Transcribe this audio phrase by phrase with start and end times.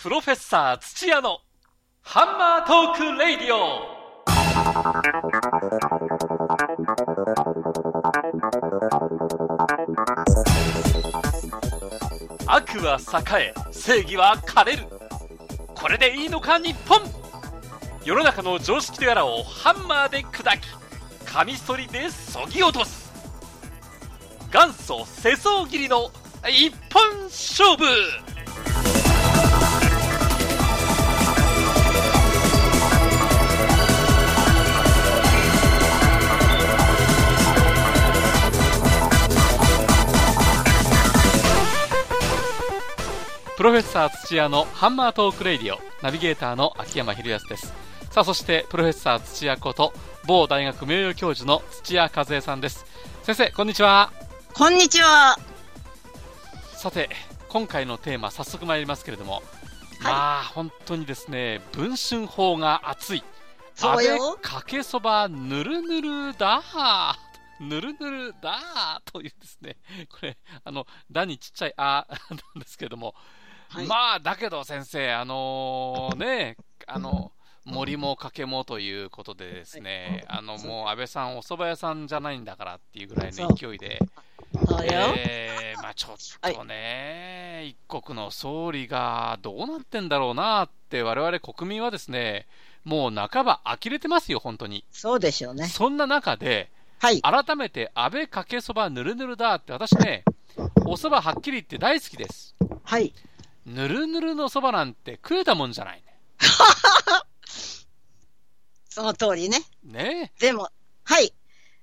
[0.00, 1.40] プロフェッサー土屋の
[2.02, 3.98] ハンマートークレイディオ。
[12.46, 13.00] 悪は
[13.40, 14.84] 栄え正義は枯れる。
[15.74, 17.00] これでいいのか日本。
[18.04, 20.68] 世の中の常識とやらをハンマーで砕き
[21.24, 23.12] カミソリでそぎ落とす。
[24.52, 26.08] 元祖世相切りの
[26.48, 27.84] 一本勝負。
[43.58, 45.80] プロフェッサー土屋のハンマートークレイディオ。
[46.00, 47.74] ナビゲーターの秋山博康です。
[48.08, 49.92] さあそしてプロフェッサー土屋こと
[50.28, 52.86] 某大学名誉教授の土屋和恵さんです。
[53.24, 54.12] 先生こんにちは。
[54.54, 55.36] こんにちは。
[56.76, 57.10] さて
[57.48, 59.42] 今回のテーマ早速参りますけれども、
[60.04, 63.24] まあ本当にですね文春法が熱い。
[63.74, 66.00] そうかけそばぬるぬ
[66.30, 66.62] るだ。
[67.58, 69.78] ぬるぬるだというですね。
[70.08, 73.16] これあの「だ」にちっちゃい「あ」なんですけれども、
[73.68, 77.32] はいまあだけど先生あのねあの
[77.64, 84.00] 森もかけもということでですね、あのもう安倍さんお蕎麦屋さんじゃないんだからっていうぐらいの勢いで。
[84.84, 92.46] えーまあ、ちょっとね、一国の総理がどうなってんだろうなって、我々国民はですね、
[92.84, 94.84] もう半ば呆れてますよ、本当に。
[94.90, 95.66] そうでしょうね。
[95.66, 97.20] そんな中で、はい。
[97.20, 100.24] 改めて安倍かけそばぬるぬるだって、私ね、
[100.56, 102.54] お蕎麦はっきり言って大好きです。
[102.82, 103.12] はい。
[103.68, 106.02] ぬるぬるの蕎麦なんて食えたもんじゃない
[108.88, 109.60] その通りね。
[109.84, 110.02] ね。
[110.02, 110.70] ねでも、
[111.04, 111.32] はい。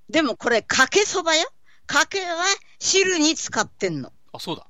[0.09, 1.49] でもこれ、かけそばよ。
[1.87, 2.43] かけは
[2.79, 4.11] 汁に使ってんの。
[4.33, 4.67] あ、そうだ。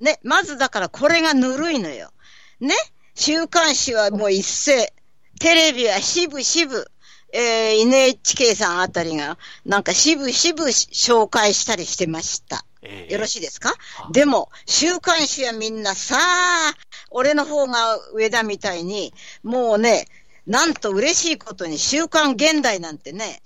[0.00, 0.18] ね。
[0.22, 2.12] まずだからこれがぬるいのよ。
[2.60, 2.74] ね。
[3.14, 4.92] 週刊誌はもう一斉。
[5.38, 6.90] テレビはしぶしぶ。
[7.32, 12.65] えー、NHK さんあたりが、なんかしぶしぶ紹介したりしてました。
[12.88, 13.70] えーよろしいですか？
[13.96, 16.74] はでも、週刊誌はみんなさあ、
[17.10, 20.06] 俺の方が上だみたいに、もうね、
[20.46, 23.42] なんと嬉しいことに週刊現代なんてね、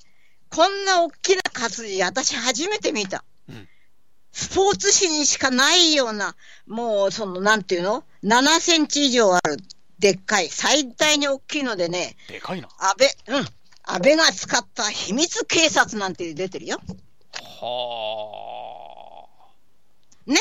[0.51, 3.25] こんな大きな活字、私初めて見た。
[3.49, 3.69] うん
[4.33, 6.37] スポーツ紙にしかないような、
[6.69, 9.57] もうその、なんていうの ?7 センチ以上ある、
[9.99, 12.69] でっかい、最大に大きいのでね、でかいな。
[12.79, 12.95] 安
[13.27, 13.47] 倍、うん、
[13.83, 16.81] 安倍が使った秘密警察なんて出てるよ。
[17.61, 18.90] は
[20.31, 20.39] ね。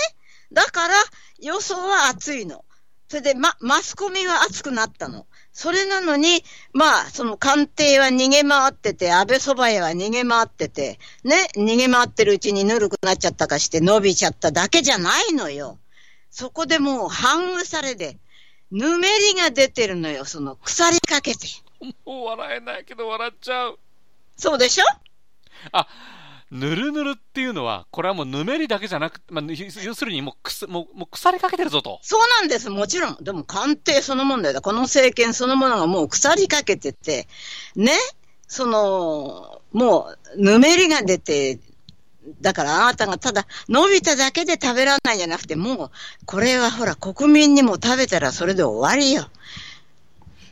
[0.51, 0.95] だから、
[1.39, 2.63] 予想は熱いの。
[3.07, 5.25] それで、ま、マスコミは熱くなったの。
[5.51, 15.79] それなのに、まあ、その官邸は逃げ回ってて、安倍そば屋は逃げ回ってて、ね、逃げ回ってるうちにぬるくなっちゃったかして伸びちゃっただけじゃないのよ。
[16.29, 18.17] そこでもう半腐れで、
[18.72, 21.47] ぬめりが出てるのよ、その鎖かけて。
[21.81, 21.85] あ。
[22.05, 23.79] もう笑えないけど笑っちゃう。
[24.38, 24.85] そうでしょ？
[25.72, 25.88] あ
[26.51, 29.45] ぬるぬるっていうのは、これはもうぬめりだけじゃなく、まあ、
[29.83, 31.99] 要するにもうくすもうもう腐りかけてるぞと。
[32.01, 33.17] そうなんです、もちろん。
[33.21, 34.61] でも官邸そのものだよ。
[34.61, 37.27] この政権そのものがもう腐りかけてて、
[37.75, 37.93] ね、
[38.47, 41.59] その、もう、ぬめりが出て、
[42.41, 45.91] だからあなたがただ伸びただけで食べられないじゃなくて、もう、
[46.25, 49.29] これはほら、国民にも食べたらそれで終わりよ。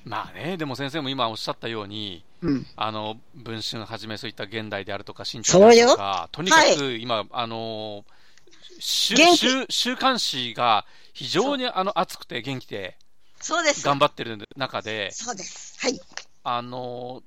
[0.07, 2.67] まあね、でも先生も今おっしゃったように、うん。
[2.75, 8.05] あの文春はじめそういった現代であるとか、新潮とか、とにかく今、あの
[8.79, 12.97] 週週週刊誌が非常にあの熱くて元気で
[13.39, 13.85] そうです。
[13.85, 15.77] 頑張ってる中で、そうです。
[15.79, 15.99] はい。
[16.43, 17.23] あの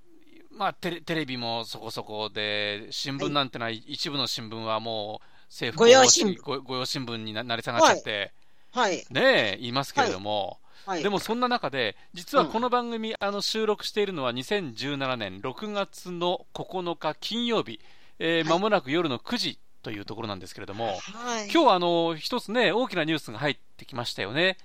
[0.52, 8.32] まあ、テレテレビもそこそこで、新聞なんてのは、一部の新聞はもう政府御用新聞ご御用新聞にななり下がっちゃって、
[8.72, 9.04] はい。
[9.10, 11.02] ねえ、言いますけれども、はい。
[11.02, 17.80] でもそんな中で、実はこの番組、あの収録しているのは2017年6月の9日金曜日、
[18.18, 21.44] えー、はい間もなく夜の9時というところなんですけれども、はい。
[21.44, 24.58] 今日はあの一つね、大きなニュースが入ってきましたよね。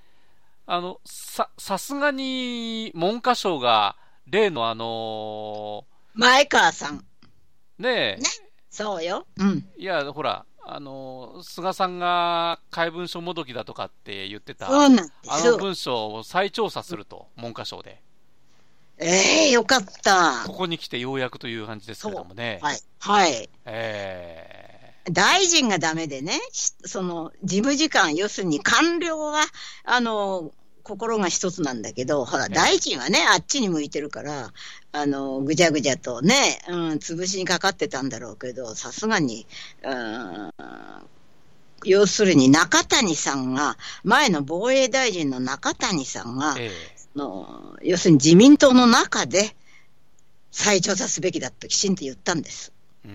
[0.68, 3.96] あのささすがに文科省が
[4.26, 7.06] 例のあの前川さん。
[7.78, 8.24] ねえ、ね
[8.70, 9.26] そうよ。
[9.38, 9.66] うん。
[9.78, 15.04] いや、ほら、あの菅さんが怪文書もどきだとかって言ってた、あの。
[15.58, 18.02] 文章を再調査すると、文科省で。
[18.98, 20.54] ええよかったこ。
[20.54, 22.60] こに来てようやくという感じですけれどもね。
[22.62, 22.80] はい。
[23.00, 23.50] はい。
[23.66, 29.44] え大臣がダメでね、しその事務次官、要するに官僚は、
[29.84, 30.52] あの、
[30.86, 32.54] 心が一つなんだけど、ほら、ええ。
[32.54, 34.54] 大臣はね、あっちに向いてるから、
[34.92, 39.48] あの、ぐちゃぐちゃとね、うん、潰しにかかってたんだろうけど、さすがに、
[39.84, 40.52] うん、
[41.84, 46.72] 要するに中谷さんが、前の防衛大臣の中谷さんが、え
[47.16, 49.56] の要するに自民党の中で
[50.52, 52.72] 再調査すべきだときちんと言ったんです。
[53.06, 53.10] え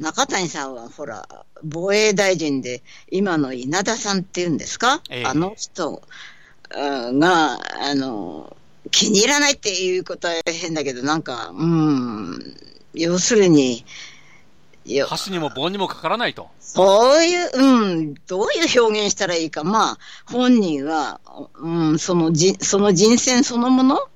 [0.00, 0.04] うん。
[0.04, 1.28] 中谷さんはほら、
[1.62, 5.24] 防衛大臣で、今の稲田さんっていうんですか、ええ。
[5.24, 6.00] あの人うん
[6.74, 8.56] が、あの、
[8.90, 12.56] 気に入らないっていうことは変だけど、なんか、うん、
[12.94, 13.84] 要するに、
[15.06, 16.48] 箸にも棒にもかからないと。
[16.60, 19.64] そういう、うん、どういう表現したらいいか。
[19.64, 21.20] まあ、本人は、
[21.54, 24.08] うん、そのじ、その人選そのもの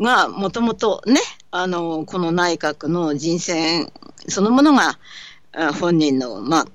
[0.00, 1.20] が、もともとね、
[1.50, 3.90] あの、この内閣の人選
[4.28, 4.98] そのものが、
[5.52, 6.66] あ本人の、まあ、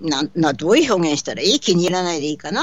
[0.00, 1.60] な、な、どういう表現したらいい？
[1.60, 2.62] 気に入らないでいいかな？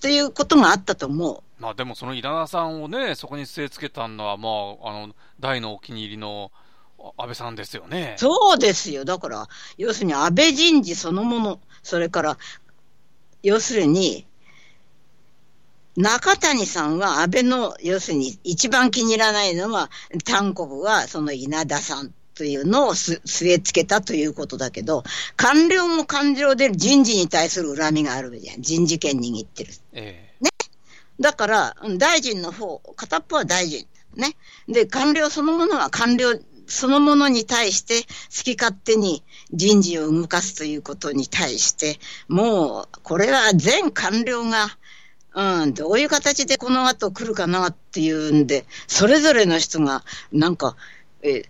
[0.00, 1.42] ということがあったと思う。
[1.58, 4.48] まあでもその稲田さんをね、そこに据え付けたのは、ま
[4.82, 6.50] あ、あの、大のお気に入りの
[6.98, 8.14] あ安倍さんですよね。
[8.18, 9.04] そうですよ。
[9.04, 12.38] だから、要するに安倍人事そのもの、それから、
[13.42, 14.26] 要するに、
[15.96, 19.90] 中谷さんは安倍の、要するに一番気に入らないのは、
[20.24, 25.04] 韓国はその稲田さんというのをす据え付けたということだけど、
[25.36, 28.62] 官僚も官僚で人事に対する恨みがあるじゃん。
[28.62, 29.72] 人事権握ってる。
[29.92, 30.30] え
[31.20, 33.86] だから、うん大臣の方、片っぽは大臣。
[34.16, 34.36] ね。
[34.68, 39.22] で、官僚そのものは官僚そのものに対して好き勝手に
[39.52, 41.98] 人事を動かすということに対して、
[42.28, 44.68] もう、これは全官僚が、
[45.34, 50.76] うん、どういう形でこの後来るかなっていうんで、それぞれの人が、なんか、
[51.22, 51.42] え、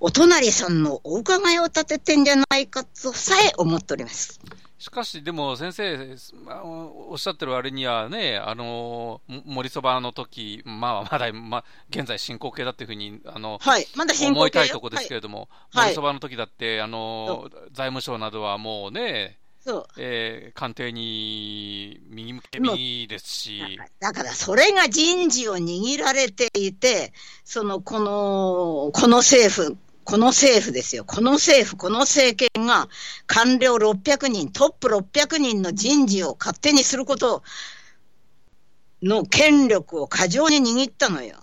[0.00, 4.40] お隣さんのお伺いを立ててんじゃないかとさえ思っております。
[4.44, 13.86] えしかし、でも先生、まあおっしゃってる割にはね、あの、も森そばの時、まあ、まだ、まあ、現在進行形だっていうふうに、あの、はい。
[13.96, 19.86] まだ進行思いたいとこですけれども、はい森そばの時だって、あの、財務省などはもうね、そう。
[19.98, 27.12] えー官邸に右向け右ですし、だから、それが人事を握られていて、
[27.44, 29.76] その、この、この政府、
[30.08, 31.04] この政府ですよ。
[31.04, 32.88] この政府、この政権が
[33.26, 37.42] 官僚600人、トップ600人の人事を勝手にすること
[39.02, 41.36] の権力を過剰に握ったのよ。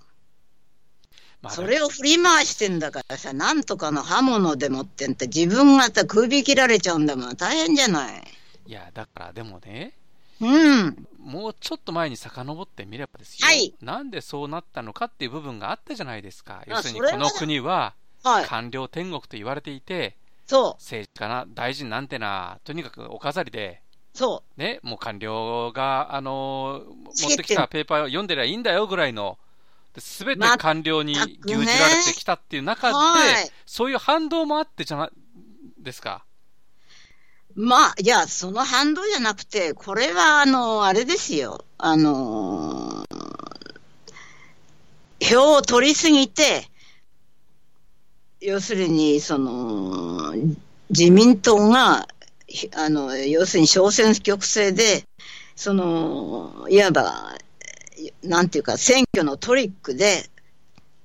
[1.43, 7.35] まあそれを振り回してんだからさ、なんとかの刃物でもってんって自分がさ首切られちゃうんだもん。
[7.35, 8.23] 大変じゃない。
[8.65, 9.93] いや、だからでもね、
[10.41, 11.07] うん。
[11.19, 16.61] もうちょっと前に遡ってみればですよ、はいなんでそうなったのかっていう部分があったじゃないですか。
[16.61, 18.04] あ要するに、この国ははい。
[18.47, 20.73] 官僚天国と言われていて、そう。
[20.75, 23.81] 政治家な、大臣なんてな、とにかくお飾りで、
[24.13, 24.59] そう。
[24.59, 26.83] ね、もう官僚が、あの
[27.21, 29.37] 持ってきたペーパーを読んでりゃいいんだよぐらいの、
[29.97, 35.09] すべて官僚に牛耳られてきたっていう中で、はいそういう反動もあってじゃない
[35.79, 36.23] ですか。
[37.55, 41.63] まあ、いや、その反動じゃなくて、これは、あの、あれですよ。
[41.77, 43.25] あのー
[45.21, 46.69] 票を取りすぎて、
[48.45, 50.33] 要するに、その、
[50.89, 52.07] 自民党が、
[52.47, 55.03] ひあの、要するに小選挙区制で、
[55.55, 57.33] その、いわば、
[58.23, 60.29] なんていうか、選挙のトリックで、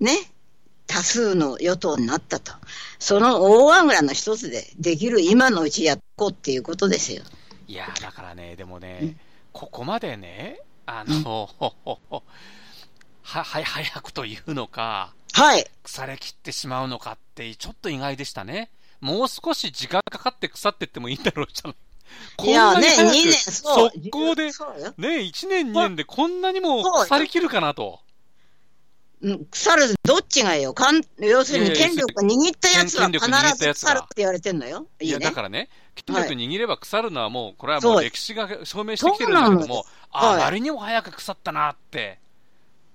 [0.01, 0.13] ね、
[0.87, 2.53] 多数の与党になったと。
[2.99, 7.23] その大あぐらの一つでできる今のうちやっこうっていうことですよ。
[7.69, 9.21] いやーだからね、でもね、うん
[9.53, 12.23] ここまでね、あの、 は、
[13.23, 15.65] は、早くというのか、はい。
[15.83, 18.71] 腐れ切ってしまうのかって、ちょっと意外でしたね。
[19.01, 21.77] もう少し時間かかって腐ってってもいいんだろうじゃない。
[22.43, 23.91] いやね、2こんなに早く年、そう。
[23.95, 24.45] 速攻で。
[24.45, 28.01] ね、1年、2年でこんなにも腐り切るかなと。
[29.23, 30.73] うん腐る、どっちがよ。
[30.73, 34.87] かん要するに権力握ったやつは権必ず腐るって言われてんのよ。
[34.99, 35.33] いいや、いねだ。
[35.33, 42.19] からね、権力握れば腐るのはもう、これはもそうう歴史が証明してきてるんだけどもあはいまりにも早く腐ったなって。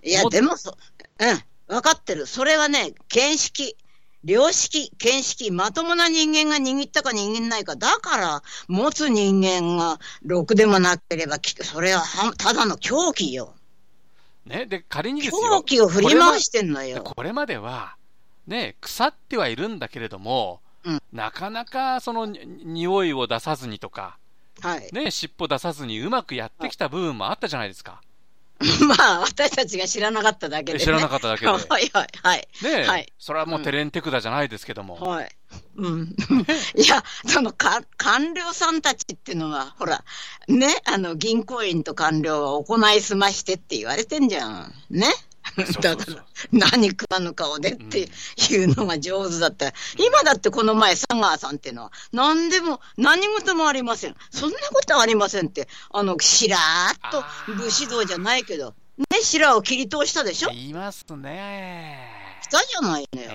[0.04, 0.76] いや、でもそ、
[1.20, 1.44] うん。
[1.68, 2.26] 分かってる。
[2.26, 3.76] それはね、見識。
[4.24, 7.76] 良識、見識、まともな人間が握ったか握んないか。
[7.76, 13.54] だから、持つ人間がろくでもなければ、きそれははただの狂気よ。
[14.46, 15.42] ね、で、仮にですよ。
[15.60, 17.04] 狂気を振り回してんのでよ。
[17.04, 17.98] これまでは、
[18.48, 24.18] ね、腐ってはいるんだけれども、うんなかなかそのに匂いを出さずにとか、
[24.62, 24.90] はい。
[24.92, 28.02] ね、尻尾出さずにうまくやってきた部分もあったじゃないですか。
[28.88, 30.84] まあ、私たちが知らなかっただけで、ね。
[30.84, 31.52] 知らなかっただけで。
[31.52, 32.48] は いはいはい。
[32.62, 34.96] ね、はいそれはもうテレンテクダじゃないですけども。
[34.96, 35.36] はい。
[35.76, 36.16] うん。
[36.78, 40.04] いや、そのか、官僚さんたちっていうのは、ほら、
[40.48, 44.74] ね、あの、銀行員と官僚は行いすましてって言われてんじゃん。
[44.90, 45.08] ね。
[45.82, 48.10] だから、何食わぬ顔でって
[48.50, 49.74] いうのが上手だった。
[49.98, 54.16] 今だってこの前、佐川さんっていうのは、何でも、何事もありません。
[54.32, 60.50] そんなことありませんって、あの、しらーっと武士道じゃないけど、ね、白を切り通したでしょ？
[60.50, 62.00] 言いますね。
[62.42, 63.30] したじゃないのよ。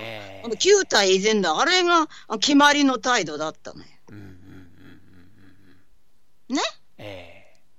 [0.58, 1.58] 旧体以前だ。
[1.58, 3.86] あれがあ決まりの態度だったのよ。
[4.08, 4.30] うんうんうん
[6.48, 6.62] うんね？
[6.62, 6.79] え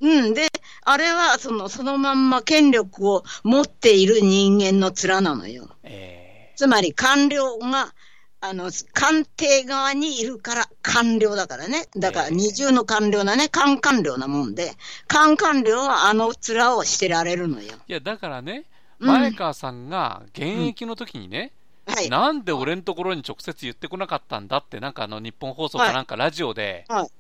[0.02, 0.34] うん。
[0.34, 0.48] で、
[0.84, 5.70] あれは、その、そのまんま権力を持っている人間の面なのよ。
[5.84, 7.94] ええつまり官僚が、
[8.40, 11.88] あの、官邸側にいるから官僚だからね。
[11.96, 13.50] だからええ二重の官僚だね。
[13.50, 14.74] 官官僚なもんで、
[15.08, 17.74] 官官僚はあの面をしてられるのよ。
[17.88, 18.66] いや、だからね、
[19.00, 21.52] うん前川さんが現役の時にね、
[21.88, 22.10] はい。
[22.10, 27.02] なんで俺のところに直接言ってこなかったんだって、なんかあの日本放送かなんかラジオで、はい。
[27.02, 27.12] はい。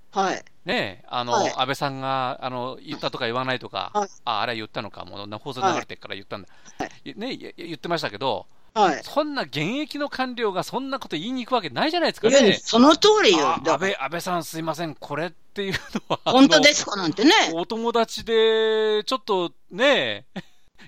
[0.65, 1.53] ね、あの、はい。
[1.56, 4.10] 安倍さんがあの言ったとか言わないとか、はい。
[4.25, 7.13] ああれは言ったのか、もう放送流れてから言ったんだ、はい。
[7.15, 9.01] ね、い言ってましたけど、はい。
[9.03, 12.53] そんな現役の官僚がそんなこと言いに行くわけないじゃないですかいやね。
[12.53, 13.56] その通りよ。
[13.56, 17.32] 安倍安倍さん、すいません、これっていうのは、本当ですかなんてね。
[17.53, 20.25] お友達で、ちょっとね、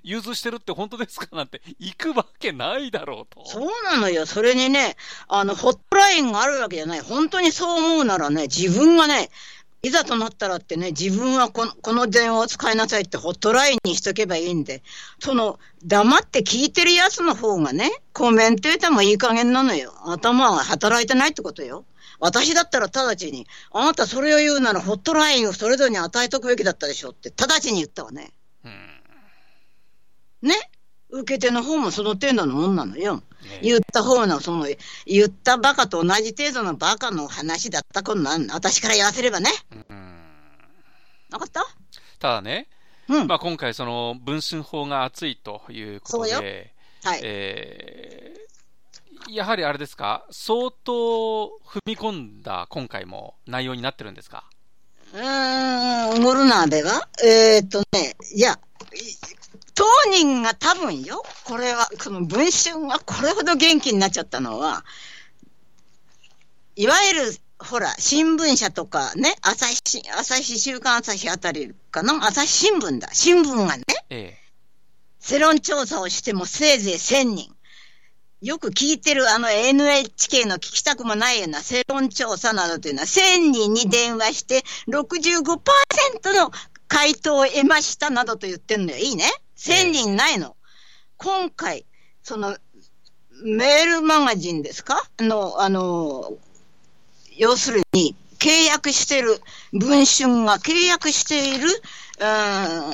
[0.04, 3.46] 融通してるって本当ですかなんて、行くわけないだろうと。
[3.46, 4.26] そうなのよ。
[4.26, 4.96] それにね、
[5.28, 7.02] あの、ホットラインがあるわけじゃない。
[7.02, 9.30] 本当にそう思うならね、自分がね、
[9.86, 14.82] いざとなったらってね、自分はこのこの電話を使いなさいってホットラインにしとけばいいんで、
[15.20, 19.94] その、黙って聞いてるやつの方がね、コメンテーターもいい加減なのよ。
[20.06, 21.84] 頭が働いてないってことよ。
[22.22, 28.32] 私だったら直ちに、あなたそれを言うならホットラインをそれぞれに与えとくべきだったでしょって、直ちに言ったわね。
[28.64, 29.03] うん
[30.44, 30.54] ね
[31.10, 33.18] 受け手の方もその程度のもんなのよ。
[33.18, 33.24] ね
[33.62, 34.68] 言った方の、その、
[35.06, 39.50] 言ったバカと同じ程度のバカの話だったことなん私から言わせればね。
[39.90, 40.20] うん
[41.32, 41.66] わかった？
[42.20, 42.68] ただね、
[43.10, 43.28] うん。
[43.28, 46.74] まあ、今回、その文春法が熱いということで、
[47.04, 47.20] はい。
[47.24, 48.44] えー
[49.30, 50.92] やはりあれですか、相当
[51.66, 54.44] 踏み込んだ今回も内容になってるんですか？
[55.14, 57.08] うーん、モルナーベは？
[57.24, 58.56] えーっとね、いや、い
[59.76, 64.86] 当人が多分よ、これは、この文春がこれほど元気になっちゃったのは、
[66.76, 72.26] いわゆる、ほら、新聞社とかね、朝日し、朝日、週刊朝日あたりかな？
[72.26, 73.10] 朝日新聞だ。
[73.14, 74.38] 新聞がね、え
[75.20, 77.56] 世論調査をしてもせいぜい1000人。
[78.42, 85.56] よく聞いてるあの NHK の聞きたくもないような世論調査などというのは1000人に電話して65%
[86.36, 86.52] の
[86.90, 88.98] 回答を得ましたなどと言ってんのよ。
[88.98, 89.24] いいね
[89.64, 90.56] ?1000 人ないの。
[91.18, 91.86] 今回、
[92.22, 92.58] その
[93.44, 95.02] メールマガジンですか？
[95.18, 96.34] あの、あの、
[97.38, 99.42] 要するに契約してる、
[99.72, 102.90] 文春が契約している、うー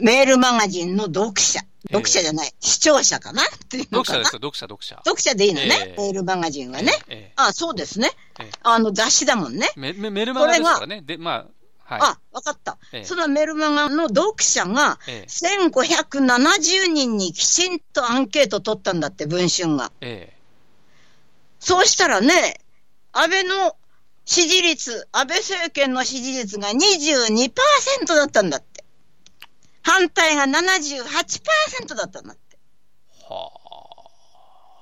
[0.00, 1.60] んメールマガジンの読者。
[1.88, 3.42] 読者じゃない、視聴者かな？
[3.42, 4.24] っていうのかな？
[4.24, 4.96] 読者ですよ、読者、読者。
[5.04, 6.92] 読者でいいのね、ええメールマガジンはね。
[7.08, 8.50] ええあ、そうですねええ。
[8.64, 9.68] あの雑誌だもんね。
[9.76, 11.02] メメメルマガですからね。
[11.02, 11.46] で、まあ、
[11.86, 12.00] はい。
[12.02, 19.92] あ、わかった、ええそのメルマガの読者がええ1570人にきちんとアンケート取ったんだって、文春が。
[20.00, 20.36] え
[21.60, 22.60] そうしたらね、
[23.12, 23.76] 安倍の
[24.24, 27.52] 支持率、安倍政権の支持率が22%
[28.08, 28.84] だったんだって。
[29.82, 32.58] 反対が78%だったんだって。
[33.20, 33.50] えは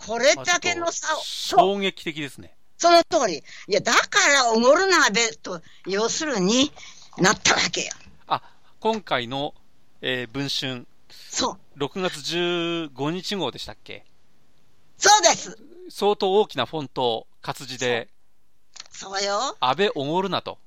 [0.07, 0.43] これあ。
[0.43, 1.21] だけの差を。
[1.23, 2.57] 衝撃的ですね。
[2.79, 3.39] その通り。
[3.39, 3.43] い
[3.73, 6.73] や、だから、おごるな、安倍と、要するに
[7.19, 7.93] なったわけよ。
[8.27, 8.43] あ、
[8.81, 9.55] 今回の、
[10.01, 11.79] えー文春、そう。
[11.79, 14.05] 6月15日号でしたっけ？
[14.99, 15.59] そうです。
[15.91, 18.09] 相当大きなフォント、活字で、
[18.91, 19.57] そうよ。
[19.61, 20.59] 安倍おごるなと、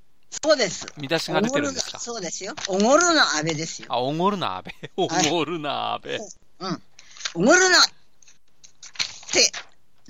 [0.43, 0.85] そうです。
[0.97, 1.99] 見出しが出てるんですか？
[1.99, 2.53] そうですよ。
[2.67, 3.87] おごるな、安倍ですよ。
[3.89, 4.91] あ、おごるな、安倍。
[4.95, 6.17] おごるな、安倍。
[6.59, 6.83] うん。
[7.35, 7.79] おごるな。
[7.79, 7.81] っ
[9.31, 9.51] て、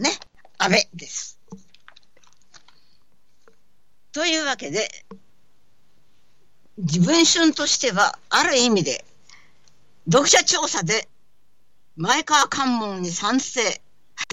[0.02, 0.12] ね、
[0.58, 1.40] 安倍です。
[4.12, 4.90] というわけで、
[6.78, 9.04] 自分春としては、ある意味で、
[10.06, 11.08] 読者調査で、
[11.96, 13.82] 前川関門に賛成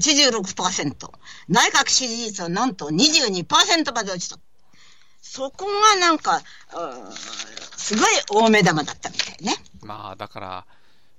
[0.00, 1.10] 86%、
[1.48, 4.38] 内閣支持率はなんと22%まで落ちた。
[5.22, 6.42] そこがなんか、
[6.76, 9.56] うんすごい大目玉だったみたいね。
[9.82, 10.66] まあ、だから、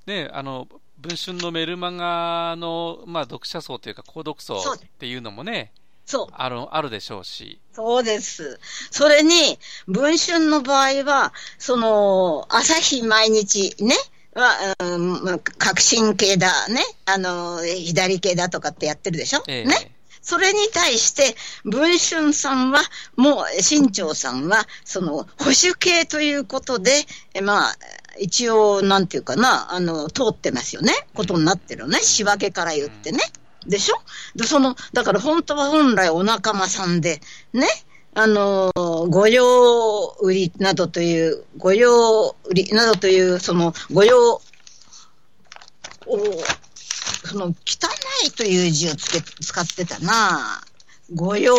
[0.08, 0.68] ね、あの、
[0.98, 5.72] 文春のメルマガの、まあ、読者層というか、購読層っていうのもね、
[6.06, 6.28] そう。
[6.34, 8.60] ある、あるでしょうし、そうです。
[8.92, 13.96] それに、文春の場合は、その、朝日毎日ね、
[14.34, 19.92] は、うんまあ革新系だね、あの、左系だとかってやってるでしょ、ええね？
[20.22, 22.82] それに対して、文春さんは、
[23.16, 27.78] もう、新潮さんは、その、保守系ということで、えまあ、
[28.20, 30.94] 一応、なんていうかな、あの、通ってますよね？
[31.14, 32.00] ことになってるね？
[32.00, 33.20] 仕分けから言ってね。
[33.68, 33.96] でしょ？
[34.36, 37.22] で、その、だから本当は本来お仲間さんで、
[37.54, 37.68] ね？
[38.18, 44.42] あの、御用売りなどという、御用売りなどという、その、御用を、
[47.26, 47.54] その、汚
[48.26, 50.62] いという字をつけ、使ってたな。
[51.14, 51.56] 御用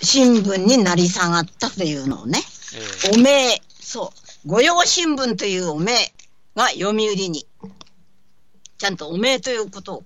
[0.00, 2.40] 新聞になり下がったというのをね。
[2.74, 3.14] ええ。
[3.14, 4.12] お名、そ
[4.46, 5.92] う、御用新聞というお名
[6.56, 7.46] が読売に、
[8.78, 10.04] ちゃんとお名ということを、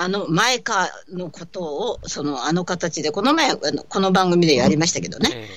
[0.00, 5.48] あの、前かのことを、その、あの形で、この前、あのこの番組でやりましたけどね、え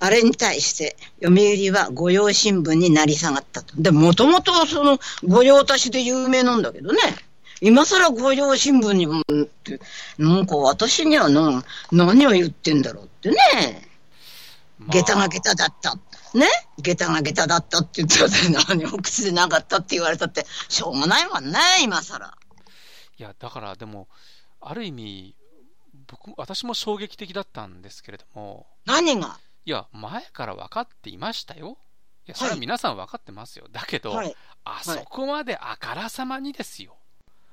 [0.00, 3.74] あれに対して、読売は御用新聞になり下がったと。
[3.76, 6.98] で、もともとその、御用達で有名なんだけどね。
[7.60, 9.78] 今更御用新聞にも、って、
[10.16, 13.36] なんか私にはな、何を言ってんだろうってね。
[14.88, 15.98] 下駄が下駄だった。
[16.32, 16.46] ね？
[16.80, 18.30] 下駄が下駄だったって言ったら
[18.68, 22.34] 何も口でなかったって言われたって、しょうがないもんね、今更。
[23.18, 24.08] いや、だからでも、
[24.60, 25.34] ある意味、
[26.06, 29.38] 僕も、私も衝撃的だったんですけれども、何が？
[29.64, 31.78] いや、前から分かっていましたよ。
[32.26, 33.66] いや、それははい皆さん分かってますよ。
[33.70, 34.36] だけど、はい。
[34.64, 36.96] あそこまであからさまにですよ。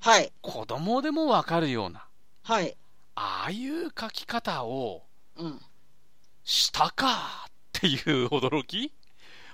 [0.02, 0.32] はい。
[0.42, 2.08] 子供でも分かるような、
[2.44, 2.76] はい。
[3.16, 5.04] ああいう書き方を
[5.38, 5.62] うん。
[6.44, 8.92] したかっていう驚き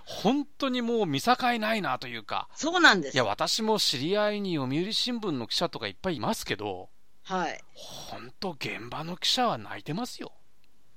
[0.10, 3.14] 本当にもう見境ないなというか、そうなんです。
[3.14, 6.90] いや、私も知り合いに読売新聞の記者とかいっぱいいますけど、
[7.24, 7.62] はい。
[7.76, 10.32] 本当現場の記者は泣いてますよ。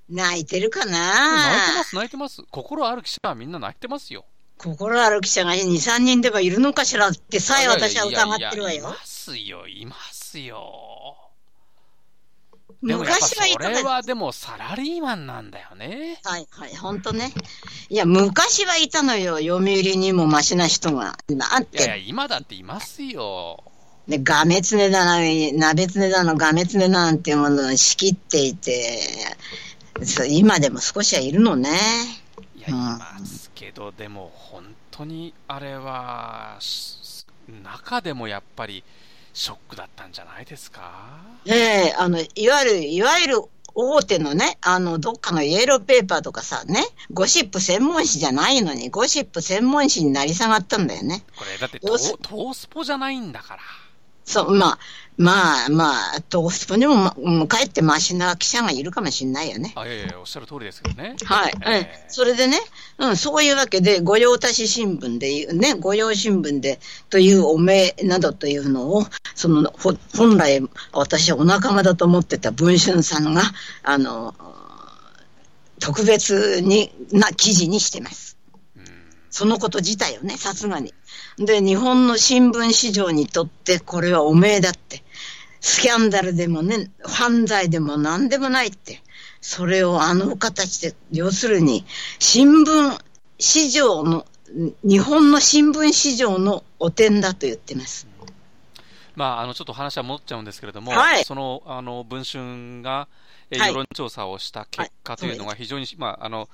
[0.08, 2.42] 泣いてるか泣いてなます、泣いてます。
[2.50, 4.24] 心ある記者はみんな泣いてますよ。
[4.56, 8.92] 心ある記者が2、3人ではいるのかしらってさえ私は疑ってるわよいやいやい。
[8.92, 11.21] ますよ、いますよ。
[12.82, 16.20] でもやっぱ昔はいそれたのはでもサラリーマンなんだよね。
[16.24, 17.32] はい、はい、ほんとね。
[17.88, 19.38] いや、昔はいたのよ。
[19.38, 21.16] 読売にもマシな人が。
[21.28, 22.00] 今あっいやいや、て。
[22.08, 23.62] 今だっていますよ。
[24.08, 25.18] で、ガメツネだな、
[25.54, 28.98] 鍋ツネだの、ガメツネだなんていうものを仕切っていて、
[30.28, 31.70] 今でも少しはいるのね。
[32.56, 37.26] いや、うんいますけど、でも本当にあれは、し
[37.62, 38.82] 中でもやっぱり
[39.34, 41.18] ショックだったんじゃないですか？
[41.46, 43.42] ええあの、いわゆる、いわゆる
[43.74, 51.24] 大手のね、あの、どっかのイエローペーパーとかさ、ね、ゴシップ専門誌じゃないのに、ゴシップ専門誌になり下がったんだよね。
[51.36, 53.62] これだってトトースポじゃないんだから。
[54.24, 54.78] そう、まあ、
[55.18, 59.72] まあ、まあ、トースポにも、ま、うんかえってマシな記者がいるかもしれないよね。
[59.76, 61.16] あ、いやいや、おっしゃる通りですけどね。
[61.24, 61.52] はい。
[61.66, 61.86] ええうん。
[62.08, 62.58] それでね、
[62.98, 73.42] うん、そういうわけで、御用達新聞でいう、ね、御用新聞で、というお名などというのを、その、ほ本来、私はお仲間だと思ってた文春さんが、
[73.82, 74.34] あの、
[75.78, 78.31] 特別に、な記事にしてます。
[79.32, 80.92] うんそのこと自体をね、さすがに。
[81.38, 85.02] で、日本の新聞市場にとって、これはお名だって。
[85.60, 89.00] スキャンダルでもね、犯罪でも何でもないって。
[89.40, 91.86] それをあの形で、要するに、
[92.18, 93.00] 新聞
[93.38, 94.26] 市場の、
[94.84, 98.06] 日本の新聞市場の汚点だと言ってます。
[99.16, 103.08] まあ、あのちょっと話は戻っちゃうんですけれども、はいそのあの文春が、
[103.50, 106.48] え世論調査をした結果というのが非常に、まああの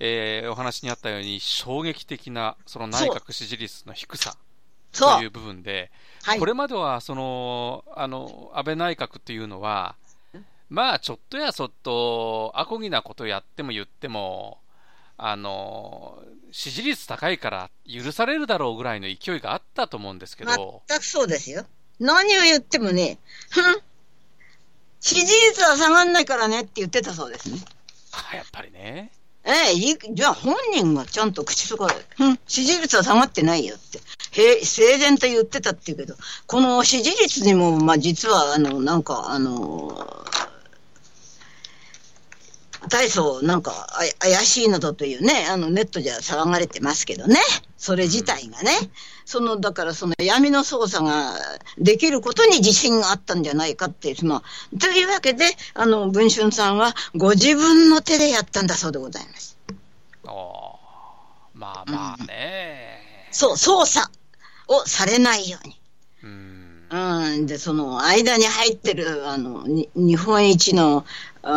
[0.00, 4.36] えーお話にあったように衝撃的なその内閣支持率の低さ
[4.92, 5.90] という部分で、
[6.22, 6.46] はいこ。
[6.46, 9.96] れまではそのあの安倍内閣というのは、
[10.68, 14.58] まあちょっとやそっと、あこぎなことやっても言っても、
[15.16, 20.82] あの支持率高いから許されるだろうぐらいの勢いがあったと思うんですけど。
[20.88, 21.66] 全くそうですよ。
[21.98, 23.18] 何を言ってもね、
[25.00, 27.58] 支持率は下がんないからねって言ってたそうですね。
[28.32, 29.10] あやっぱりね。
[29.48, 33.98] ええいいじゃあ本人がちゃんと口とかで、うん、支持率は下がってないよって、
[34.42, 36.14] へ整然と言ってたって言うけど、
[36.46, 39.96] この支持率にも、まあ実は、あの、なんか、あの、
[42.88, 47.40] 大層なんかあ怪しいなどというね、あのネットじゃ騒がれてますけどね、
[47.76, 48.70] それ自体がね、
[49.24, 51.34] その、だからその闇の捜査が
[51.76, 59.58] できることに自信があったんじゃないかっていう、まあ、というわけで、あの、文春さんはご自分の手でやったんだそうでございます。
[60.24, 60.78] おー
[61.54, 63.28] まあまあね。
[63.30, 64.10] そう、捜査
[64.66, 65.77] をされないように。
[66.90, 67.22] うん。
[67.34, 71.04] うん、で、その間に入ってる、あの、に日本一の、
[71.42, 71.52] うん、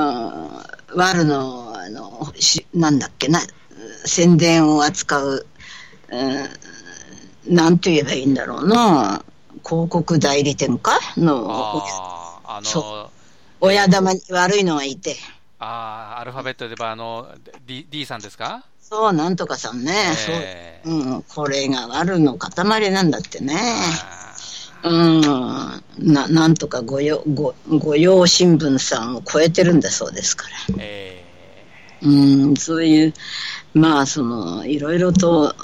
[0.95, 3.39] ワルの、あの、しなんだっけな、
[4.05, 5.45] 宣伝を扱う、
[6.09, 9.23] うん、なんと言えばいいんだろうな、
[9.65, 10.99] 広告代理店か？
[11.17, 13.11] の、ああ、あその、
[13.59, 15.15] 親玉に悪いのがいて、
[15.59, 17.27] ああ、アルファベットで言えば、あの、
[17.65, 18.65] D, D さんですか？
[18.81, 19.93] そう、なんとかさんね。
[20.27, 20.99] えーそう。
[20.99, 23.55] うん、これが悪の塊なんだってね。
[24.83, 30.75] あうん、な、なんとか御用、御、御用新聞さんを超えてるんだそうですから。
[30.75, 31.23] ーえ。
[32.03, 32.09] う
[32.51, 33.13] ん、そういう、
[33.73, 35.55] まあ、その、いろいろと、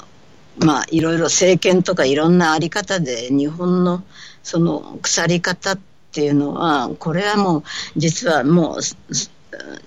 [0.60, 4.04] まあ、いろいろ政権とかいろんなあり方で、日本の、
[4.42, 5.78] その、腐り方っ
[6.12, 7.62] ていうのは、これはもう、
[7.96, 8.82] 実はもう、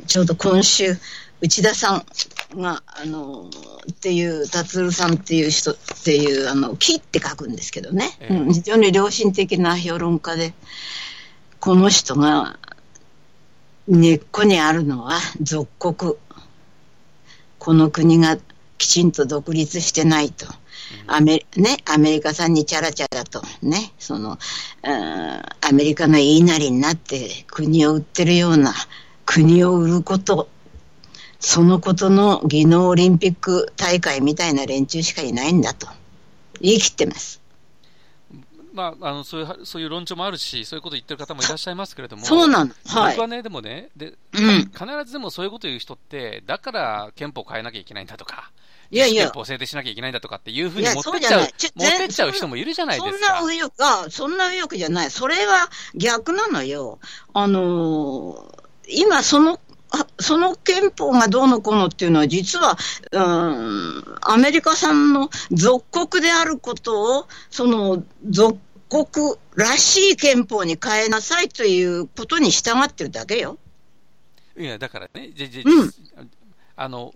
[0.08, 0.98] ちょうど今週、
[1.42, 2.06] 内田さん
[2.56, 3.50] が、あの、
[3.92, 10.54] っていう、達郎さんっていう人っていう、あの、木って書くんですけどね、ええうん非常に良心的な評論家で、
[11.60, 12.58] この人が、
[13.88, 16.14] 根っこにあるのは属国。
[17.60, 18.38] この国が
[18.78, 20.48] きちんと独立してないと。
[21.08, 24.40] アメね、アメリカさんにチャラチャラとね、その、うん
[24.88, 28.74] アメリカの言いなりになって国を売ってるような
[29.26, 30.50] 国を売ること、
[31.42, 35.88] そのことの技能オリンピック大会みたいな連中しかいないんだと。
[36.62, 37.42] 言い切ってます。
[38.74, 42.72] まあ、あのそういうはそういう論調もあるし、そういうことを言ってる方もいらっしゃいますけれども、そうなの。
[42.86, 43.22] はい僕。
[43.22, 44.72] はね、でもねで、うん。
[44.72, 48.52] 必ずでもそういうことを言う人って、だから憲法を変えなきゃいけないんだとか、
[48.92, 53.42] いやいや憲法を制定しなきゃいけないんだとかっていうふうに持ってっちゃうちょ、持ってっちゃう人もいるじゃないそんですか。
[53.42, 55.12] な右翼、あ、そんな右翼じゃない。
[55.12, 57.00] それは逆なのよ。
[57.34, 58.62] あのー
[58.94, 59.60] 今その、
[59.92, 62.78] あその憲法がどうのこうのっていうのは、実は、
[63.12, 68.58] うん、アメリカ産の属国であることを、その属
[68.90, 73.58] 国らしい憲法に変えなさいということに従ってるだけよ。
[74.58, 75.92] いや、だからね、じじうん
[76.76, 77.14] あの、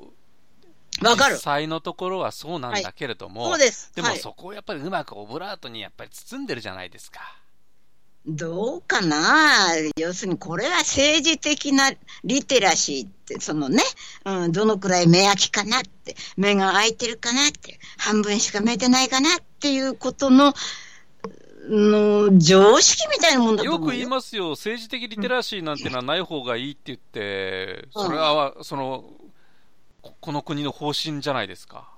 [1.01, 1.41] わかる実。
[1.41, 3.91] 際のところはそうなんだけれども、そうです。
[3.95, 7.21] はいでもそこをやっぱりうまくオブラートにやっぱり包んでるじゃないですか。
[8.27, 9.67] どうかな？
[9.97, 11.91] 要するにこれは政治的な
[12.23, 13.83] リテラシーって、そのね、
[14.25, 20.53] うん、どのくらい目開きかなって、目が開いてるかなって、半分しか見えてないかなっていうことの、
[21.67, 23.91] の常識みたいなもんだとよく。
[23.91, 29.05] 言いますよ、政治的リテラシーなんてのはない方がいいって言って、うんそれは、その、
[30.01, 31.89] ここの国の方針じゃないですか。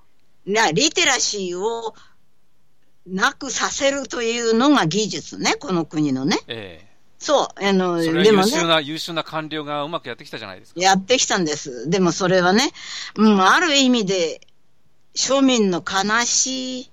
[0.46, 1.94] なリテラシーを
[3.08, 6.38] なくさせるというのが技術ね、この国のね。
[6.48, 6.86] え
[7.20, 8.68] そう、あの、でもね優秀。
[8.68, 10.80] な、優秀な官僚がうまくやってきたじゃないですか。
[10.80, 11.90] やってきたんです。
[11.90, 12.72] でもそれはね、
[13.16, 14.42] うん、ある意味で、
[15.16, 16.92] 庶民の悲しい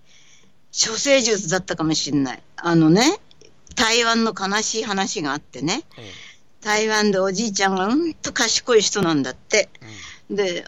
[0.73, 2.43] 処世術だったかもしれない。
[2.57, 3.03] あのね、
[3.77, 6.11] 台湾の悲しい話があってね、え
[6.63, 9.69] 台湾でおじいちゃんがうんと賢い人なんだって。
[10.31, 10.65] えで、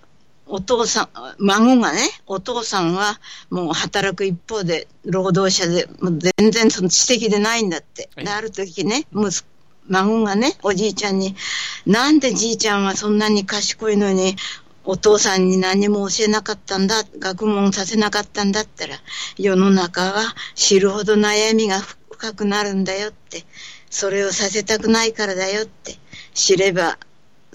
[0.47, 8.09] お父さん、孫がね、お父さんはもう働く一方で、労働者で、もう全然その知的でないんだって。
[8.15, 9.45] はいで、ある時ね、息子
[9.89, 11.37] 孫がね、おじいちゃんに、
[11.85, 14.37] なんでじいちゃんはそんなに賢いのに、
[14.85, 18.97] お父さんに何も教えなかったんだ、学問させなかったんだったら、
[19.37, 21.81] 世の中は知るほど悩みが
[22.11, 23.45] 深くなるんだよって、
[23.91, 25.97] それをさせたくないからだよって、
[26.35, 26.99] 知れば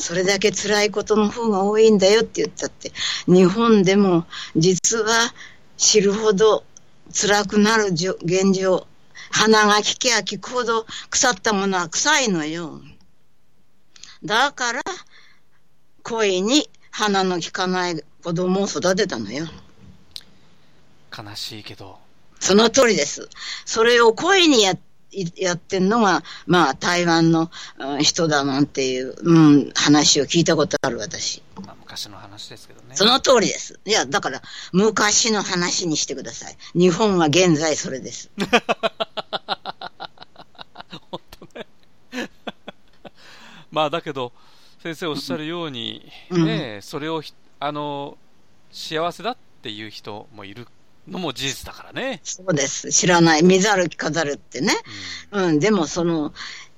[0.02, 2.92] それだけ辛いことの方が多いんだよって言ったって、
[3.28, 5.34] 日本でも実は
[5.78, 6.64] 知るほど
[7.14, 8.88] 辛くなる現状、
[9.32, 12.82] 鼻が利けば利くほど腐ったものは臭いのよ。
[14.24, 14.82] だから、
[16.04, 19.48] 恋に鼻の利かない子供を育てたのよ。
[21.16, 22.00] 悲しいけど、
[22.40, 23.30] その通りです。
[23.66, 24.74] それを恋にや
[25.36, 31.43] やってんのが、まあ、台湾のうん人だなんていう、うん、話を聞いたことある私。
[31.56, 32.95] まあ、昔の話ですけどね。
[32.95, 33.80] その通りです。
[33.86, 36.58] いや、だから、昔の話にしてください。
[36.74, 38.30] 日本は現在それです。
[41.10, 41.67] 本当ね。
[43.71, 44.32] まあだけど、
[44.82, 48.17] 先生おっしゃるように、うんそれをひあの
[48.71, 50.67] 幸せだっていう人もいる
[51.08, 52.22] のも事実だからね。
[52.24, 52.92] そうです。
[52.92, 53.44] 知らない。
[53.44, 54.74] 見ざる聞かざるってね。
[55.32, 56.34] うん、でもその、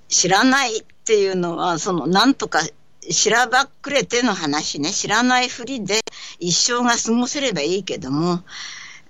[0.07, 2.61] 知らないっていうのは、その、なんとか、
[3.09, 4.91] 知らばっくれての話ね。
[4.91, 5.99] 知らないふりで
[6.39, 8.43] 一生が過ごせればいいけども、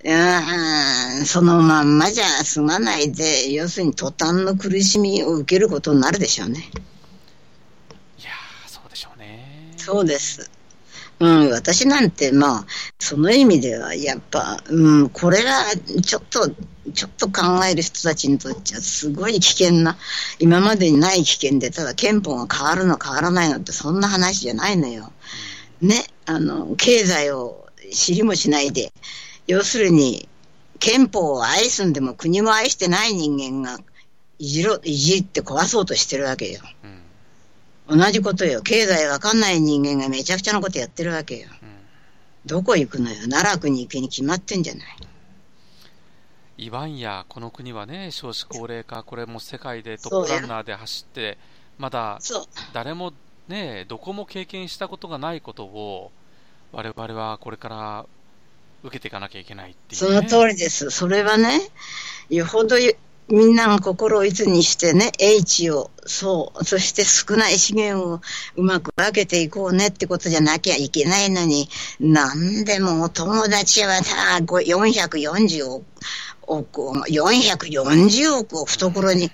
[0.04, 6.70] うん、そのまんまじゃ済まないで、要するに途端の苦しみを受けることになるでしょうね。
[8.18, 9.72] いやー、そうでしょうね。
[9.76, 10.50] そうです。
[11.24, 12.66] うん、私なんて、まあ、
[12.98, 15.64] その意味では、やっぱ、うん、これが、
[16.02, 16.50] ちょっと、
[16.92, 19.96] ちょっと考える人たちにとっちゃ、すごい危険な、
[20.38, 25.12] 今までにない危険で、ただ憲法が変わるの変わらないのって、そんな話じゃないのよ。
[25.80, 28.92] ね、あの、経済を知りもしないで、
[29.46, 30.28] 要するに、
[30.78, 33.78] 憲法を愛すんでも国も愛してない人間が、
[34.38, 36.60] いじろ、いじって壊そうとしてるわけよ。
[37.88, 38.62] うん同じことよ。
[38.62, 41.48] 経済わかんない人間がめちゃくちゃなことやってるわけよ。
[41.62, 41.74] うん
[42.46, 43.16] どこ行くのよ。
[43.22, 44.84] 奈落に行くに決まってんじゃない。
[46.58, 51.38] いわんや、この国はね、少子高齢化、これも世界でトップランナーで走って、
[51.78, 52.18] まだ。
[52.74, 53.14] 誰も
[53.48, 56.12] ね、どこも経験したことがないことを、
[56.72, 58.06] 我々はこれから
[58.82, 60.20] 受けていかなきゃいけないっていう、そね。
[60.20, 60.90] の通りです。
[60.90, 61.60] それはね、
[62.28, 62.76] よほど
[63.28, 68.20] みんなが心をいつにしてね、英知を、そう、そして少ない資源を
[68.56, 71.68] うまく分けていこうねってことじゃなきゃいけないのに、
[72.00, 75.84] なんでもお友達はさ、こう440億、
[76.46, 79.30] 億を、440億を懐に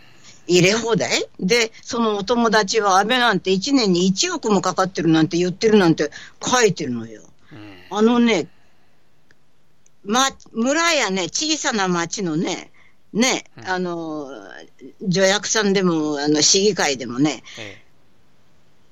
[0.47, 1.29] 入れ放題？
[1.41, 7.23] で、そのお友達は安倍なんて1年に1億もかかってるなんて言ってるなんて書いてるのよ。
[7.53, 8.47] うんあのね、
[10.05, 12.70] ま、村やね、小さな町のね、
[13.13, 14.31] ね、うんあの、
[15.11, 17.83] 助役さんでも、あの、市議会でもね、え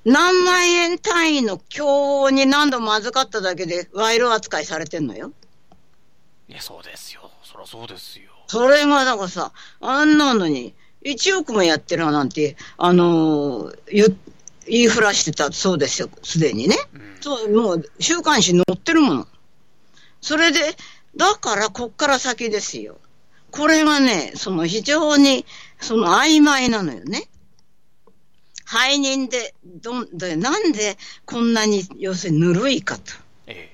[0.04, 5.32] 何万円単位の教に何度も預かっただけで賄賂扱いされてんのよ。
[6.48, 7.30] えいや、そうですよ。
[7.44, 8.30] そりゃそうですよ。
[8.46, 14.16] それが、だからさ、あんなのに、1億もやってるなんて、あの言、
[14.66, 16.76] 言いふらしてたそうですよ、すでにね。
[16.94, 19.28] うんそう、もう、週刊誌載ってるもの。
[20.20, 20.60] それで、
[21.16, 22.96] だから、こっから先ですよ。
[23.50, 25.44] これがね、その非常に、
[25.80, 27.28] その曖昧なのよね。
[28.66, 33.12] 背任で、どん、で、なんでこんなに、要するにぬるいかと。
[33.46, 33.70] え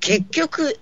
[0.00, 0.78] 結局、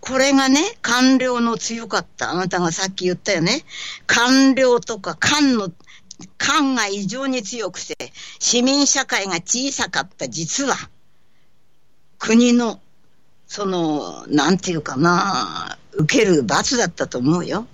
[0.00, 2.30] これがね、官僚の強かった。
[2.30, 3.64] あなたがさっき言ったよね。
[4.06, 5.70] 官僚とか官の、
[6.36, 10.76] 官が異常に強くて、市民社会が小さかった実は、
[12.18, 12.80] 国の、
[13.46, 17.66] その、なんていうかな、受ける罰だったと思うよ。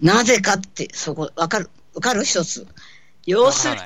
[0.00, 2.66] なぜかって、そこ、わかる、わかる一つ。
[3.26, 3.80] 要するに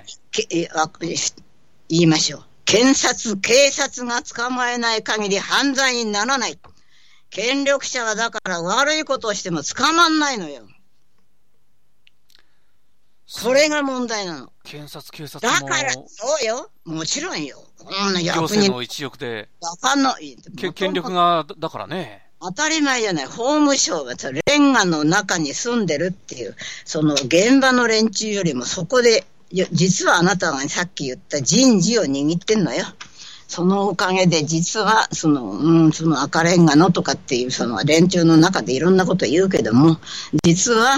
[1.88, 2.44] 言いましょう。
[2.64, 6.58] 検察、警察が捕まえない限り犯罪にならない。
[7.30, 10.62] 権力者はだから悪いことをしても捕まんないのよ。
[13.26, 14.52] それが問題なの。
[14.62, 16.02] 検察、警察もだから、そ
[16.42, 16.70] うよ。
[16.84, 17.64] もちろんよ。
[17.78, 20.36] こんな行役に政の一翼で、わかんない。
[20.56, 22.21] け権力が、だだからね。
[22.44, 23.26] 当たり前じゃない。
[23.26, 29.24] 法務省がさレンガの中に住んでるっていう、その現場の連中よりもそこで、
[29.70, 32.84] 実はあなたがさっき言った人事を握ってんのよ。
[33.46, 39.98] そのおかげで実は、その、うん、その赤レンガのとかっていう、その連中の中でいろんなこと言うけども、
[40.42, 40.96] 実は、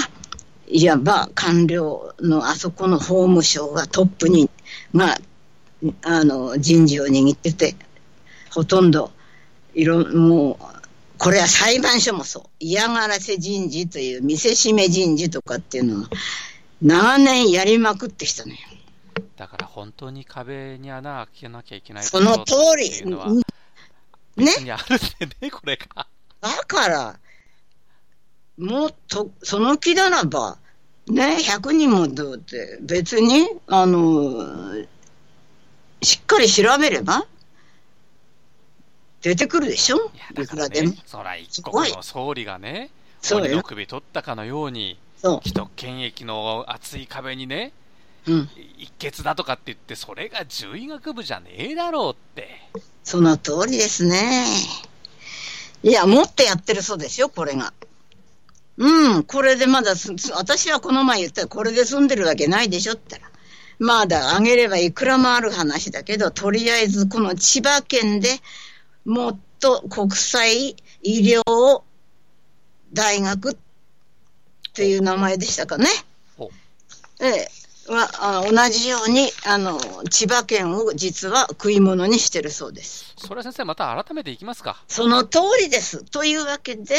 [0.66, 4.48] いわば官僚のあそこの法務省がトップに、
[4.94, 5.18] が、
[6.02, 7.76] あの、人事を握ってて、
[8.50, 9.11] ほとんど、
[9.74, 10.73] いろ、もう、
[11.18, 12.42] これは裁判所もそう。
[12.61, 16.07] 嫌がらせ人事という見せしめ人事とかっていうのを
[16.83, 18.59] 長年やりまくってきたのよ。
[19.37, 22.90] だから本当に壁に穴開けなきゃいけないその通り
[24.37, 24.53] ね
[25.40, 26.07] ね、これが。
[26.40, 27.18] だから、
[28.59, 30.59] もっと、その気ならば、
[31.07, 34.85] ね、100人もどうって、別に、あの、
[36.03, 37.27] しっかり調べれば、
[39.24, 39.96] 出てくるでしょ？
[39.96, 42.90] いや、だからいくらでもね。、そら一国の総理がね、
[43.32, 43.62] 鬼の。
[43.62, 47.72] 首取ったかのように、そ既得権益の厚い壁にね、
[48.26, 48.32] う。
[48.32, 48.50] うん。
[48.76, 52.48] 一決だとかって言って、それが獣医学部じゃねえだろうって。
[53.02, 54.44] その通りですね。
[55.82, 57.72] いや、もっとやってるそうですよ、これが。
[58.76, 59.94] うん、これでまだ
[60.34, 63.34] 私はこの前言ったら、これで済んでるわけないでしょって言ったら。
[63.78, 68.28] まだあげればいくらもある話だけど、とりあえずこの千葉県で
[69.04, 71.82] もっと国際医療
[72.92, 73.56] 大学っ
[74.72, 75.86] ていう名前でしたかね。
[76.38, 76.50] お
[77.20, 77.48] ええ。
[77.86, 78.08] は
[78.40, 79.78] あ同じように、あの、
[80.10, 83.12] 千葉県を実は食い物にしてるそうです。
[83.18, 84.82] それは先生、また改めていきますか。
[84.88, 86.02] その通りです。
[86.04, 86.96] というわけで、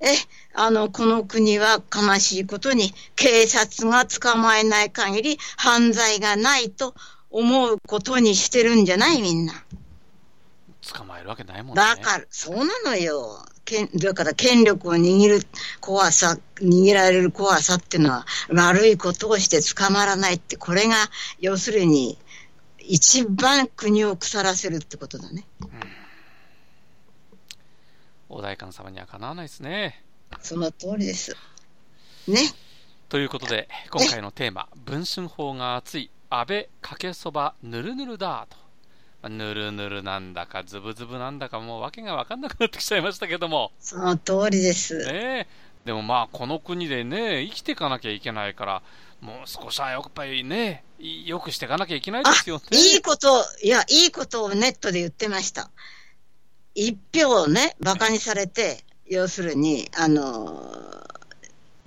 [0.00, 0.14] え、
[0.54, 6.94] あの、この国は悲しいことに、警察が捕まえない限り犯罪がないと
[7.30, 9.54] 思うことにしてるんじゃないみんな。
[10.92, 11.82] 捕まえるわけないもんね。
[11.82, 13.44] だから、そうなのよ。
[13.64, 15.46] 権だから権力を握る
[15.80, 20.96] 怖さ、握られる怖さっていうのは悪いことをして捕まらないって、これが
[21.40, 22.18] 要するに
[22.78, 25.44] 一番国を腐らせるってことだね。
[28.28, 30.02] お代官様にはかなわないですね。
[30.40, 31.36] その通りです。
[32.26, 32.38] ね。
[33.08, 38.61] ということで、今回のテーマ、文春法が熱い、安倍かけそばぬるぬるだと。
[39.22, 43.70] まあぬるぬるなんだか、ズブズブなんだか、もうわけがわかんなくなってきちゃいましたけども。
[43.78, 44.98] その通りです。
[45.06, 45.46] ね
[45.84, 45.86] え。
[45.86, 48.82] でもまあ、この国でね、生きていかなきゃいけないから、
[49.20, 52.78] もう少しはやっぱりね、よくしていかなきゃいけないですよね。
[52.78, 55.70] いいこと、いや、いいことをネットで言ってました。
[56.74, 61.01] 一票ね、馬鹿にされて、要するに、あのー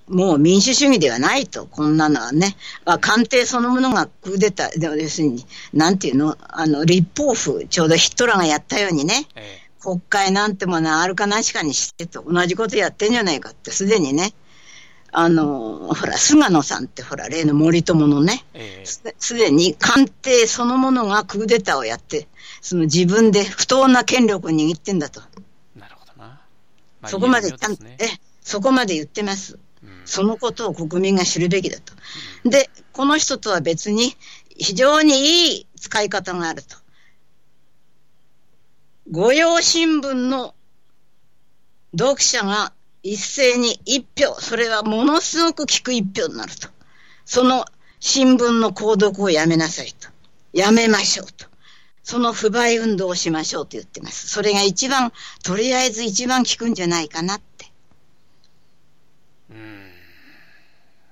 [0.07, 2.55] もう民主主義ではないと、こんなのはね。
[2.85, 9.65] あ官邸そのものがクーデター、でも要するに、なんていうの、あの、立法府、ちょうどヒットラーがやったようにね、ええ。
[9.79, 14.33] 国会なんてものはあるかなしかにしてと同じことやってんじゃないかって、すでにね、
[15.11, 18.85] あの、ほら、菅野さんってほら、例の森友のね、ええ。
[18.85, 22.27] すすでに官邸そのものがクーデターをやって、
[22.61, 25.21] その自分で不当な権力を握ってんだと。
[25.75, 26.27] なるほどな。
[26.27, 26.39] ま
[27.03, 27.97] あそこまでちゃんと、ね。
[27.99, 28.07] え、
[28.41, 29.57] そこまで言ってます。
[30.05, 31.93] そのことを国民が知るべきだと。
[32.49, 34.15] で、この人とは別に
[34.55, 36.77] 非常にいい使い方があると。
[39.11, 40.55] 御用新聞の
[41.97, 42.71] 読者が
[43.03, 46.69] 一斉に一票、それはものすごく効く一票になると。
[47.25, 47.65] その
[47.99, 50.09] 新聞の購読をやめなさいと。
[50.53, 51.47] やめましょうと。
[52.03, 54.27] その不買運動をしましょうと言ってます。
[54.27, 55.11] それが一番、
[55.43, 57.39] とりあえず一番効くんじゃないかな。
[59.49, 59.91] うん。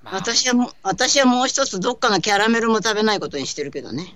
[0.04, 4.14] まあ私はもう、私はもう一つどっかのキャラメルも食べないことにしてるけどね。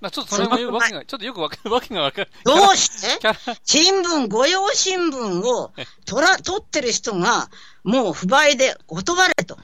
[0.00, 2.30] まあちょっとそれもよわけが、ちょっとよくわか わけがわかる。
[2.44, 3.18] どうして？
[3.64, 5.72] 新聞、御用新聞を
[6.06, 7.50] 取ら、取ってる人が、
[7.84, 9.58] もう不買で断れと。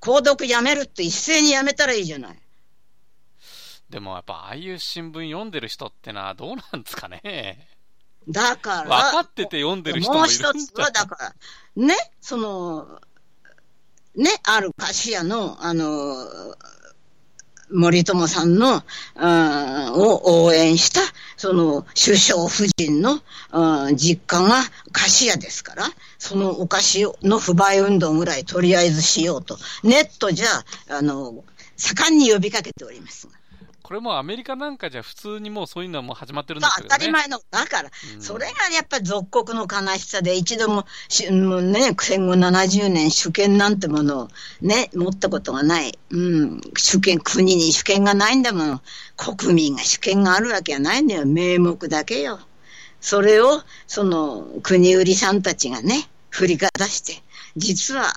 [0.00, 2.38] 購読やめるって一斉にやめたらいいじゃない。
[3.88, 7.68] でもやっぱああいう新聞読んでる人ってのはどうなんですかね。
[8.28, 8.88] だから。
[8.88, 11.34] 分かってて読んでる人もいるんだもう一つは、だか
[11.76, 13.00] ら、ね、その、
[14.14, 16.26] ね、ある菓子屋の、あの、
[17.70, 18.82] 森友さんの、
[19.16, 21.00] うんを応援した、
[21.38, 23.20] その、首相夫人の、
[23.52, 25.84] うん実家が菓子屋ですから、
[26.18, 30.46] そのお菓子の不買運動ぐらいとりあえずしようと、ネットじゃ、
[30.94, 31.42] あの、
[31.76, 33.28] 盛んに呼びかけております。
[33.82, 36.88] これもアメリカなんかじゃ普通にもうそういうのはもう始まってるんですけどね。
[36.92, 44.28] 当たり前の、だから、うんそれがやっぱり属国の悲しさで、一度もし、もうね、戦後70年主権なんてものを
[44.60, 45.98] ね、持ったことがない。
[46.10, 48.80] うん、主権、国に主権がないんだもの。
[49.16, 51.26] 国民が主権があるわけがないんだよ。
[51.26, 52.38] 名目だけよ。
[53.00, 57.22] それを、その、国売りさんたちがね、振りかざして、
[57.56, 58.14] 実は、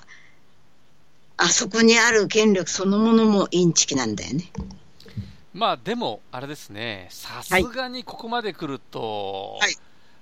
[1.38, 4.50] あそこにある権力そのものもインチキなんだよね。
[5.56, 9.76] まあでも、あれですね、さすがにここまで来ると、はい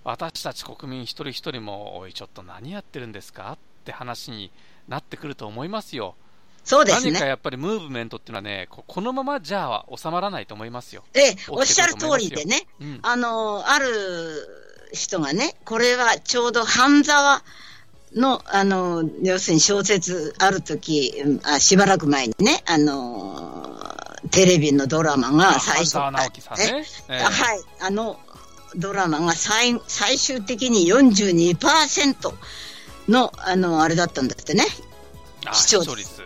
[0.05, 4.51] 私たち国民一人一人も、おい、ちょっと何やってるんですかって話に
[4.87, 6.15] なってくると思いますよ。
[6.63, 7.13] そうですね。
[7.13, 11.05] 何かやっぱりムーブメントっていうのはね、ここのままじゃ収まらないと思いますよ。
[11.15, 13.87] ええ、おっしゃる通りでね、うん、あの、ある
[14.93, 17.43] 人がね、これはちょうど半沢
[18.15, 23.84] の、あの、要するに小説ある時、うんあしばらく前にね、あの、
[24.31, 26.85] テレビのドラマが最初、半沢直樹さんね。
[27.09, 28.19] ええはい、あの
[28.77, 32.35] ドラマが最最終的に42%
[33.09, 34.65] の、あの、あれだったんだってね。
[35.47, 36.23] あ視聴率率。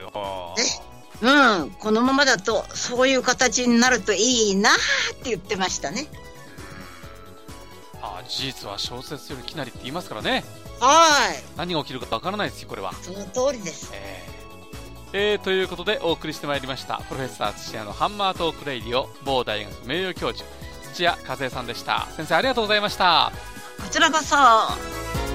[1.20, 4.74] うん、このままだと、そういう形になるといいなっ
[5.22, 6.06] て言ってましたね。
[8.00, 10.44] あ事実は小説よりきなりって言いますからね。
[10.78, 12.92] はい、何が起きるかわからないですよ、これは。
[13.02, 13.90] その通りです。
[13.92, 14.27] えー
[15.12, 20.44] えーということでお送りしてまいりましたプロフェッサー土屋のハンマートークレイディオ某大学名誉教授
[20.92, 23.32] 土屋和恵さんでした先生ありがとうございました
[23.78, 25.27] こちらこそ。